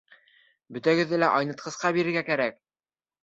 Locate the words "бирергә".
1.99-2.23